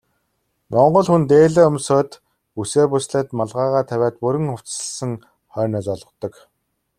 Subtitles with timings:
[0.71, 2.09] Монгол хүн дээлээ өмсөөд,
[2.55, 5.11] бүсээ бүслээд малгайгаа тавиад бүрэн хувцасласан
[5.53, 6.33] хойноо золгодог.